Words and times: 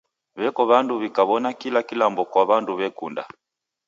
W'eko 0.39 0.61
w'andu 0.69 0.93
w'ikawona 1.01 1.49
kila 1.61 1.79
kilambo 1.87 2.21
kwa 2.31 2.41
wandu 2.49 2.71
w'ekunda. 2.79 3.23